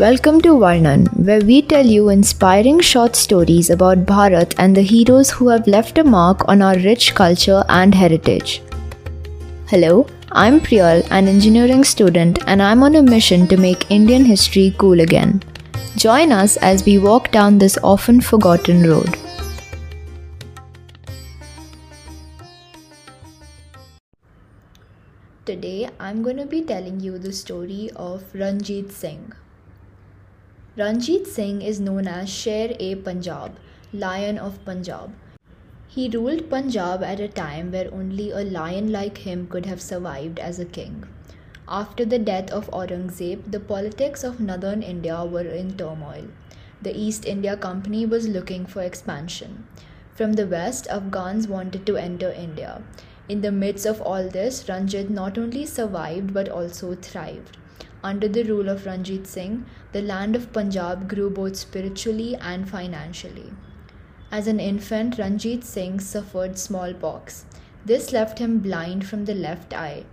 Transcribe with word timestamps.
Welcome 0.00 0.40
to 0.40 0.54
Varnan, 0.56 1.06
where 1.22 1.42
we 1.42 1.60
tell 1.60 1.84
you 1.84 2.08
inspiring 2.08 2.80
short 2.80 3.14
stories 3.14 3.68
about 3.68 4.06
Bharat 4.06 4.54
and 4.56 4.74
the 4.74 4.80
heroes 4.80 5.30
who 5.30 5.48
have 5.48 5.66
left 5.66 5.98
a 5.98 6.02
mark 6.02 6.48
on 6.48 6.62
our 6.62 6.76
rich 6.76 7.14
culture 7.14 7.62
and 7.68 7.94
heritage. 7.94 8.62
Hello, 9.68 10.06
I'm 10.30 10.60
Priyal, 10.60 11.06
an 11.10 11.28
engineering 11.28 11.84
student, 11.84 12.38
and 12.46 12.62
I'm 12.62 12.82
on 12.82 12.94
a 12.94 13.02
mission 13.02 13.46
to 13.48 13.58
make 13.58 13.90
Indian 13.90 14.24
history 14.24 14.74
cool 14.78 15.00
again. 15.00 15.42
Join 15.96 16.32
us 16.32 16.56
as 16.56 16.86
we 16.86 16.96
walk 16.96 17.30
down 17.30 17.58
this 17.58 17.76
often 17.82 18.22
forgotten 18.22 18.88
road. 18.88 19.14
Today, 25.44 25.90
I'm 26.00 26.22
going 26.22 26.38
to 26.38 26.46
be 26.46 26.62
telling 26.62 27.00
you 27.00 27.18
the 27.18 27.34
story 27.34 27.90
of 27.94 28.24
Ranjit 28.32 28.90
Singh. 28.90 29.34
Ranjit 30.74 31.26
Singh 31.26 31.60
is 31.60 31.80
known 31.80 32.06
as 32.08 32.30
Sher 32.30 32.74
e 32.78 32.94
Punjab, 32.94 33.56
Lion 33.92 34.38
of 34.38 34.64
Punjab. 34.64 35.12
He 35.86 36.08
ruled 36.08 36.48
Punjab 36.48 37.02
at 37.02 37.20
a 37.20 37.28
time 37.28 37.70
where 37.72 37.92
only 37.92 38.30
a 38.30 38.42
lion 38.42 38.90
like 38.90 39.18
him 39.18 39.48
could 39.48 39.66
have 39.66 39.82
survived 39.82 40.38
as 40.38 40.58
a 40.58 40.64
king. 40.64 41.04
After 41.68 42.06
the 42.06 42.18
death 42.18 42.50
of 42.50 42.70
Aurangzeb, 42.70 43.52
the 43.52 43.60
politics 43.60 44.24
of 44.24 44.40
northern 44.40 44.82
India 44.82 45.26
were 45.26 45.42
in 45.42 45.76
turmoil. 45.76 46.28
The 46.80 46.98
East 46.98 47.26
India 47.26 47.54
Company 47.54 48.06
was 48.06 48.26
looking 48.26 48.64
for 48.64 48.80
expansion. 48.80 49.66
From 50.14 50.32
the 50.32 50.46
west, 50.46 50.88
Afghans 50.88 51.48
wanted 51.48 51.84
to 51.84 51.98
enter 51.98 52.32
India. 52.32 52.82
In 53.28 53.42
the 53.42 53.52
midst 53.52 53.84
of 53.84 54.00
all 54.00 54.26
this, 54.26 54.66
Ranjit 54.70 55.10
not 55.10 55.36
only 55.36 55.66
survived 55.66 56.32
but 56.32 56.48
also 56.48 56.94
thrived. 56.94 57.58
Under 58.04 58.26
the 58.26 58.42
rule 58.42 58.68
of 58.68 58.84
Ranjit 58.84 59.26
Singh, 59.26 59.64
the 59.92 60.02
land 60.02 60.34
of 60.34 60.52
Punjab 60.52 61.08
grew 61.08 61.30
both 61.30 61.56
spiritually 61.56 62.34
and 62.36 62.68
financially. 62.68 63.52
As 64.30 64.46
an 64.46 64.58
infant, 64.58 65.18
Ranjit 65.18 65.62
Singh 65.62 66.00
suffered 66.00 66.58
smallpox. 66.58 67.44
This 67.84 68.12
left 68.12 68.38
him 68.38 68.58
blind 68.58 69.06
from 69.06 69.24
the 69.24 69.34
left 69.34 69.72
eye. 69.72 70.04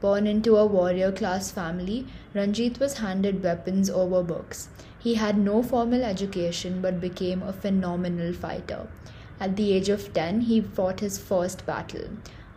Born 0.00 0.26
into 0.26 0.56
a 0.56 0.66
warrior 0.66 1.12
class 1.12 1.50
family, 1.50 2.06
Ranjit 2.34 2.78
was 2.80 2.98
handed 2.98 3.42
weapons 3.42 3.90
over 3.90 4.22
books. 4.22 4.68
He 4.98 5.14
had 5.14 5.36
no 5.36 5.62
formal 5.62 6.02
education 6.02 6.80
but 6.80 7.00
became 7.00 7.42
a 7.42 7.52
phenomenal 7.52 8.32
fighter. 8.32 8.86
At 9.38 9.56
the 9.56 9.72
age 9.72 9.88
of 9.88 10.12
10, 10.14 10.42
he 10.42 10.60
fought 10.60 11.00
his 11.00 11.18
first 11.18 11.66
battle. 11.66 12.08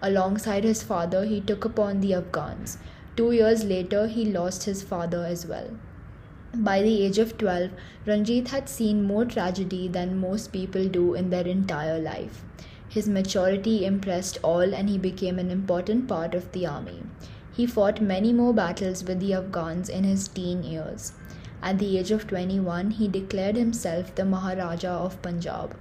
Alongside 0.02 0.64
his 0.64 0.84
father, 0.84 1.26
he 1.26 1.42
took 1.42 1.66
upon 1.66 2.02
the 2.02 2.14
Afghans. 2.14 2.78
Two 3.18 3.32
years 3.32 3.64
later, 3.66 4.06
he 4.06 4.26
lost 4.26 4.66
his 4.66 4.84
father 4.84 5.26
as 5.26 5.48
well. 5.48 5.72
By 6.54 6.84
the 6.84 7.04
age 7.04 7.18
of 7.18 7.36
12, 7.40 7.72
Ranjit 8.06 8.50
had 8.50 8.70
seen 8.70 9.02
more 9.04 9.26
tragedy 9.26 9.88
than 9.88 10.20
most 10.20 10.52
people 10.52 10.88
do 10.88 11.16
in 11.16 11.32
their 11.32 11.48
entire 11.48 12.00
life. 12.00 12.44
His 12.88 13.10
maturity 13.10 13.86
impressed 13.86 14.38
all 14.44 14.74
and 14.74 14.88
he 14.88 15.00
became 15.00 15.40
an 15.40 15.50
important 15.50 16.08
part 16.08 16.36
of 16.36 16.52
the 16.52 16.68
army. 16.68 17.02
He 17.52 17.66
fought 17.66 18.02
many 18.02 18.32
more 18.34 18.54
battles 18.54 19.04
with 19.04 19.20
the 19.20 19.34
Afghans 19.34 19.90
in 19.90 20.04
his 20.04 20.28
teen 20.28 20.62
years. 20.62 21.14
At 21.64 21.80
the 21.80 21.98
age 21.98 22.12
of 22.12 22.28
21, 22.28 22.92
he 22.92 23.08
declared 23.08 23.56
himself 23.56 24.14
the 24.14 24.26
Maharaja 24.26 24.90
of 24.90 25.20
Punjab. 25.24 25.76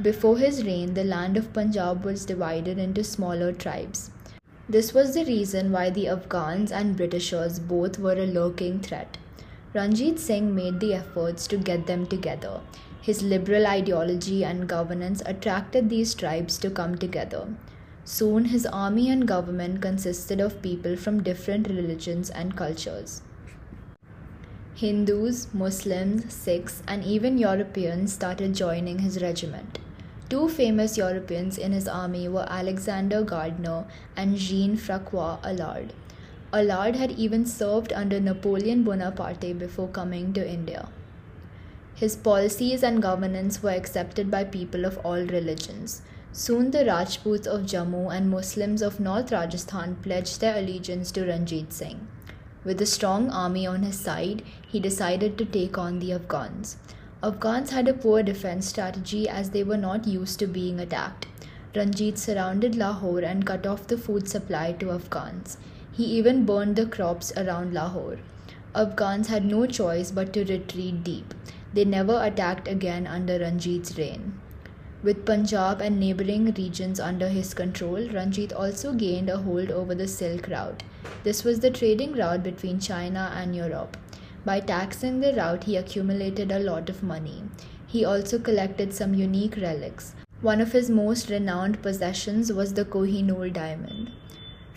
Before 0.00 0.38
his 0.38 0.64
reign, 0.64 0.94
the 0.94 1.02
land 1.02 1.36
of 1.36 1.52
Punjab 1.52 2.04
was 2.04 2.24
divided 2.24 2.78
into 2.78 3.02
smaller 3.02 3.52
tribes. 3.52 4.12
This 4.70 4.94
was 4.94 5.14
the 5.14 5.24
reason 5.24 5.72
why 5.72 5.90
the 5.90 6.06
Afghans 6.06 6.70
and 6.70 6.96
Britishers 6.96 7.58
both 7.58 7.98
were 7.98 8.12
a 8.12 8.24
lurking 8.24 8.78
threat. 8.78 9.18
Ranjit 9.74 10.20
Singh 10.20 10.54
made 10.54 10.78
the 10.78 10.94
efforts 10.94 11.48
to 11.48 11.56
get 11.56 11.88
them 11.88 12.06
together. 12.06 12.60
His 13.02 13.20
liberal 13.24 13.66
ideology 13.66 14.44
and 14.44 14.68
governance 14.68 15.24
attracted 15.26 15.90
these 15.90 16.14
tribes 16.14 16.56
to 16.58 16.70
come 16.70 16.96
together. 16.96 17.48
Soon, 18.04 18.44
his 18.44 18.64
army 18.64 19.10
and 19.10 19.26
government 19.26 19.82
consisted 19.82 20.40
of 20.40 20.62
people 20.62 20.94
from 20.96 21.24
different 21.24 21.66
religions 21.66 22.30
and 22.30 22.56
cultures. 22.56 23.22
Hindus, 24.76 25.52
Muslims, 25.52 26.32
Sikhs, 26.32 26.84
and 26.86 27.02
even 27.02 27.38
Europeans 27.38 28.12
started 28.12 28.54
joining 28.54 29.00
his 29.00 29.20
regiment. 29.20 29.80
Two 30.30 30.48
famous 30.48 30.96
Europeans 30.96 31.58
in 31.58 31.72
his 31.72 31.88
army 31.88 32.28
were 32.28 32.46
Alexander 32.48 33.24
Gardner 33.24 33.84
and 34.16 34.36
Jean 34.36 34.76
Francois 34.76 35.38
Allard. 35.42 35.92
Allard 36.52 36.94
had 36.94 37.10
even 37.10 37.44
served 37.44 37.92
under 37.92 38.20
Napoleon 38.20 38.84
Bonaparte 38.84 39.58
before 39.58 39.88
coming 39.88 40.32
to 40.34 40.48
India. 40.48 40.88
His 41.96 42.14
policies 42.14 42.84
and 42.84 43.02
governance 43.02 43.60
were 43.60 43.70
accepted 43.72 44.30
by 44.30 44.44
people 44.44 44.84
of 44.84 44.98
all 44.98 45.18
religions. 45.18 46.02
Soon 46.30 46.70
the 46.70 46.84
Rajputs 46.84 47.48
of 47.48 47.62
Jammu 47.62 48.14
and 48.14 48.30
Muslims 48.30 48.82
of 48.82 49.00
North 49.00 49.32
Rajasthan 49.32 49.96
pledged 49.96 50.40
their 50.40 50.56
allegiance 50.56 51.10
to 51.10 51.26
Ranjit 51.26 51.72
Singh. 51.72 52.06
With 52.62 52.80
a 52.80 52.86
strong 52.86 53.30
army 53.30 53.66
on 53.66 53.82
his 53.82 53.98
side, 53.98 54.44
he 54.68 54.78
decided 54.78 55.36
to 55.38 55.44
take 55.44 55.76
on 55.76 55.98
the 55.98 56.12
Afghans. 56.12 56.76
Afghans 57.22 57.68
had 57.70 57.86
a 57.86 57.92
poor 57.92 58.22
defense 58.22 58.66
strategy 58.66 59.28
as 59.28 59.50
they 59.50 59.62
were 59.62 59.76
not 59.76 60.06
used 60.06 60.38
to 60.38 60.46
being 60.46 60.80
attacked. 60.80 61.26
Ranjit 61.74 62.18
surrounded 62.18 62.74
Lahore 62.74 63.20
and 63.20 63.44
cut 63.44 63.66
off 63.66 63.86
the 63.86 63.98
food 63.98 64.26
supply 64.26 64.72
to 64.72 64.90
Afghans. 64.90 65.58
He 65.92 66.04
even 66.04 66.46
burned 66.46 66.76
the 66.76 66.86
crops 66.86 67.30
around 67.36 67.74
Lahore. 67.74 68.18
Afghans 68.74 69.28
had 69.28 69.44
no 69.44 69.66
choice 69.66 70.10
but 70.10 70.32
to 70.32 70.44
retreat 70.44 71.04
deep. 71.04 71.34
They 71.74 71.84
never 71.84 72.22
attacked 72.22 72.66
again 72.66 73.06
under 73.06 73.38
Ranjit's 73.38 73.98
reign. 73.98 74.40
With 75.02 75.26
Punjab 75.26 75.82
and 75.82 76.00
neighboring 76.00 76.52
regions 76.52 76.98
under 76.98 77.28
his 77.28 77.52
control, 77.52 78.08
Ranjit 78.08 78.54
also 78.54 78.94
gained 78.94 79.28
a 79.28 79.36
hold 79.36 79.70
over 79.70 79.94
the 79.94 80.08
Silk 80.08 80.48
Route. 80.48 80.82
This 81.22 81.44
was 81.44 81.60
the 81.60 81.70
trading 81.70 82.14
route 82.14 82.42
between 82.42 82.80
China 82.80 83.30
and 83.36 83.54
Europe. 83.54 83.96
By 84.44 84.60
taxing 84.60 85.20
the 85.20 85.34
route, 85.34 85.64
he 85.64 85.76
accumulated 85.76 86.50
a 86.50 86.58
lot 86.58 86.88
of 86.88 87.02
money. 87.02 87.44
He 87.86 88.04
also 88.04 88.38
collected 88.38 88.94
some 88.94 89.14
unique 89.14 89.56
relics. 89.56 90.14
One 90.40 90.60
of 90.60 90.72
his 90.72 90.88
most 90.88 91.28
renowned 91.28 91.82
possessions 91.82 92.50
was 92.52 92.72
the 92.72 92.84
Kohinoor 92.84 93.52
diamond. 93.52 94.10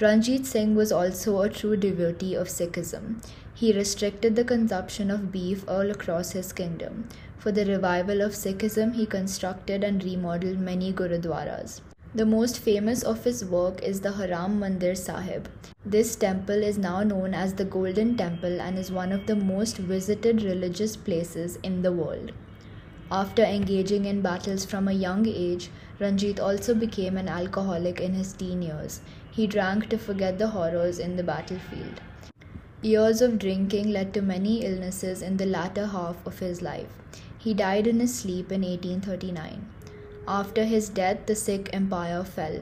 Ranjit 0.02 0.46
Singh 0.46 0.76
was 0.76 0.92
also 0.92 1.42
a 1.42 1.50
true 1.50 1.78
devotee 1.78 2.36
of 2.36 2.50
Sikhism. 2.50 3.24
He 3.54 3.72
restricted 3.72 4.36
the 4.36 4.44
consumption 4.44 5.10
of 5.10 5.32
beef 5.32 5.64
all 5.68 5.90
across 5.92 6.32
his 6.32 6.52
kingdom. 6.52 7.08
For 7.38 7.52
the 7.52 7.66
revival 7.66 8.22
of 8.22 8.34
Sikhism, 8.34 8.96
he 8.96 9.06
constructed 9.06 9.84
and 9.84 10.04
remodeled 10.04 10.60
many 10.60 10.92
gurudwaras. 10.92 11.80
The 12.16 12.28
most 12.28 12.60
famous 12.60 13.02
of 13.02 13.24
his 13.24 13.44
work 13.44 13.82
is 13.82 14.02
the 14.02 14.10
Harmandir 14.10 14.96
Sahib. 14.96 15.50
This 15.84 16.16
temple 16.16 16.62
is 16.62 16.78
now 16.78 17.02
known 17.02 17.34
as 17.34 17.56
the 17.56 17.66
Golden 17.66 18.16
Temple 18.16 18.62
and 18.62 18.78
is 18.78 18.92
one 18.92 19.12
of 19.12 19.26
the 19.26 19.36
most 19.36 19.78
visited 19.78 20.44
religious 20.44 20.96
places 20.96 21.58
in 21.64 21.82
the 21.82 21.92
world. 21.92 22.32
After 23.12 23.42
engaging 23.42 24.06
in 24.06 24.22
battles 24.22 24.64
from 24.64 24.88
a 24.88 24.92
young 24.92 25.28
age, 25.28 25.72
Ranjit 26.00 26.40
also 26.40 26.76
became 26.76 27.18
an 27.18 27.28
alcoholic 27.28 28.00
in 28.00 28.14
his 28.14 28.32
teen 28.34 28.62
years. 28.62 29.02
He 29.32 29.48
drank 29.48 29.90
to 29.90 29.98
forget 29.98 30.38
the 30.38 30.50
horrors 30.50 31.00
in 31.00 31.16
the 31.16 31.24
battlefield. 31.24 32.00
Years 32.84 33.22
of 33.24 33.40
drinking 33.40 33.92
led 33.92 34.14
to 34.14 34.22
many 34.22 34.64
illnesses 34.64 35.24
in 35.24 35.38
the 35.38 35.48
latter 35.48 35.88
half 35.88 36.24
of 36.28 36.38
his 36.38 36.62
life. 36.62 36.94
He 37.40 37.56
died 37.56 37.88
in 37.88 38.00
his 38.00 38.14
sleep 38.14 38.52
in 38.52 38.62
1839. 38.62 39.66
After 40.28 40.64
his 40.64 40.88
death, 40.88 41.26
the 41.26 41.36
Sikh 41.36 41.70
Empire 41.74 42.24
fell. 42.24 42.62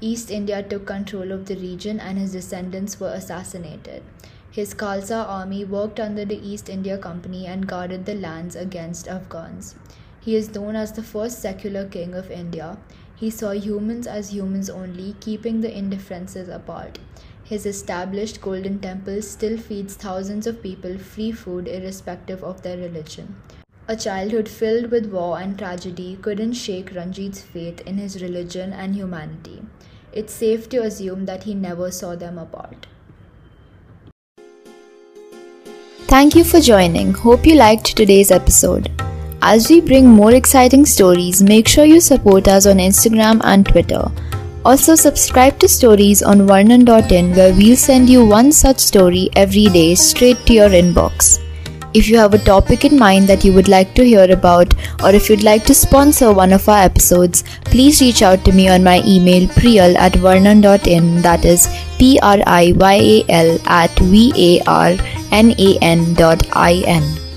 East 0.00 0.30
India 0.30 0.62
took 0.62 0.86
control 0.86 1.30
of 1.30 1.44
the 1.44 1.56
region 1.56 2.00
and 2.00 2.18
his 2.18 2.32
descendants 2.32 2.98
were 2.98 3.12
assassinated. 3.12 4.02
His 4.50 4.72
Khalsa 4.72 5.28
army 5.28 5.64
worked 5.64 6.00
under 6.00 6.24
the 6.24 6.40
East 6.46 6.70
India 6.70 6.96
Company 6.96 7.46
and 7.46 7.66
guarded 7.66 8.06
the 8.06 8.14
lands 8.14 8.56
against 8.56 9.08
Afghans. 9.08 9.74
He 10.20 10.36
is 10.36 10.54
known 10.54 10.74
as 10.74 10.92
the 10.92 11.02
first 11.02 11.40
secular 11.40 11.86
king 11.86 12.14
of 12.14 12.30
India. 12.30 12.78
He 13.14 13.28
saw 13.28 13.50
humans 13.50 14.06
as 14.06 14.32
humans 14.32 14.70
only, 14.70 15.14
keeping 15.20 15.60
the 15.60 15.76
indifferences 15.76 16.48
apart. 16.48 16.98
His 17.44 17.66
established 17.66 18.40
Golden 18.40 18.78
Temple 18.78 19.20
still 19.20 19.58
feeds 19.58 19.94
thousands 19.94 20.46
of 20.46 20.62
people 20.62 20.96
free 20.96 21.32
food 21.32 21.68
irrespective 21.68 22.42
of 22.42 22.62
their 22.62 22.78
religion. 22.78 23.36
A 23.88 23.96
childhood 23.96 24.48
filled 24.48 24.92
with 24.92 25.12
war 25.12 25.40
and 25.40 25.58
tragedy 25.58 26.16
couldn't 26.22 26.52
shake 26.52 26.94
Ranjit's 26.94 27.42
faith 27.42 27.80
in 27.80 27.98
his 27.98 28.22
religion 28.22 28.72
and 28.72 28.94
humanity. 28.94 29.60
It's 30.12 30.32
safe 30.32 30.68
to 30.68 30.82
assume 30.82 31.26
that 31.26 31.42
he 31.42 31.54
never 31.54 31.90
saw 31.90 32.14
them 32.14 32.38
apart. 32.38 32.86
Thank 36.06 36.36
you 36.36 36.44
for 36.44 36.60
joining. 36.60 37.12
Hope 37.12 37.44
you 37.44 37.56
liked 37.56 37.96
today's 37.96 38.30
episode. 38.30 38.88
As 39.42 39.68
we 39.68 39.80
bring 39.80 40.06
more 40.06 40.32
exciting 40.32 40.86
stories, 40.86 41.42
make 41.42 41.66
sure 41.66 41.84
you 41.84 42.00
support 42.00 42.46
us 42.46 42.66
on 42.66 42.76
Instagram 42.76 43.40
and 43.42 43.66
Twitter. 43.66 44.04
Also, 44.64 44.94
subscribe 44.94 45.58
to 45.58 45.68
stories 45.68 46.22
on 46.22 46.46
Varnan.in 46.46 47.34
where 47.34 47.52
we'll 47.52 47.76
send 47.76 48.08
you 48.08 48.24
one 48.24 48.52
such 48.52 48.78
story 48.78 49.28
every 49.34 49.66
day 49.66 49.96
straight 49.96 50.38
to 50.46 50.52
your 50.52 50.68
inbox. 50.68 51.41
If 51.94 52.08
you 52.08 52.16
have 52.16 52.32
a 52.32 52.38
topic 52.38 52.86
in 52.86 52.98
mind 52.98 53.26
that 53.28 53.44
you 53.44 53.52
would 53.52 53.68
like 53.68 53.94
to 53.94 54.04
hear 54.04 54.30
about, 54.32 54.72
or 55.02 55.10
if 55.10 55.28
you'd 55.28 55.42
like 55.42 55.64
to 55.64 55.74
sponsor 55.74 56.32
one 56.32 56.52
of 56.54 56.66
our 56.68 56.78
episodes, 56.78 57.44
please 57.66 58.00
reach 58.00 58.22
out 58.22 58.44
to 58.46 58.52
me 58.52 58.68
on 58.68 58.82
my 58.82 59.02
email 59.06 59.46
priyal 59.48 59.94
at 59.96 60.12
varnan.in, 60.12 61.20
that 61.22 61.44
is 61.44 61.68
P 61.98 62.18
R 62.22 62.38
I 62.46 62.72
Y 62.76 62.94
A 62.94 63.24
L 63.28 63.58
at 63.66 63.90
V 63.98 64.32
A 64.36 64.64
R 64.66 64.96
N 65.32 65.54
A 65.58 65.78
N 65.82 66.14
dot 66.14 66.48
I 66.56 66.82
N. 66.86 67.31